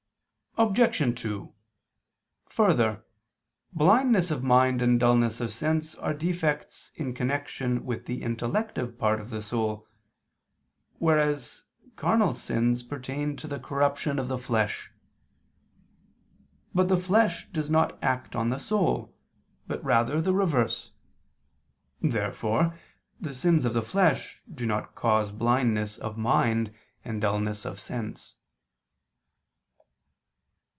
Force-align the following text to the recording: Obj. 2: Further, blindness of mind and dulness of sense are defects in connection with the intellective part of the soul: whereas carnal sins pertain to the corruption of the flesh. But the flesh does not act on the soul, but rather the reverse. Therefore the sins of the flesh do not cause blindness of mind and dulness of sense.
Obj. 0.57 1.17
2: 1.21 1.53
Further, 2.49 3.05
blindness 3.71 4.31
of 4.31 4.43
mind 4.43 4.81
and 4.81 4.99
dulness 4.99 5.39
of 5.39 5.53
sense 5.53 5.95
are 5.95 6.13
defects 6.13 6.91
in 6.95 7.13
connection 7.13 7.85
with 7.85 8.05
the 8.05 8.21
intellective 8.21 8.97
part 8.99 9.21
of 9.21 9.29
the 9.29 9.41
soul: 9.41 9.87
whereas 10.99 11.63
carnal 11.95 12.33
sins 12.33 12.83
pertain 12.83 13.37
to 13.37 13.47
the 13.47 13.59
corruption 13.61 14.19
of 14.19 14.27
the 14.27 14.37
flesh. 14.37 14.91
But 16.75 16.89
the 16.89 16.97
flesh 16.97 17.47
does 17.47 17.69
not 17.69 17.97
act 18.03 18.35
on 18.35 18.49
the 18.49 18.59
soul, 18.59 19.15
but 19.67 19.81
rather 19.85 20.19
the 20.19 20.33
reverse. 20.33 20.91
Therefore 22.01 22.77
the 23.21 23.33
sins 23.33 23.63
of 23.63 23.71
the 23.71 23.81
flesh 23.81 24.43
do 24.53 24.65
not 24.65 24.95
cause 24.95 25.31
blindness 25.31 25.97
of 25.97 26.17
mind 26.17 26.73
and 27.05 27.21
dulness 27.21 27.63
of 27.63 27.79
sense. 27.79 28.35